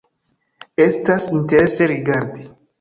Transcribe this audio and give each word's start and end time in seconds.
Estas 0.85 1.29
interese 1.41 1.93
rigardi. 1.95 2.51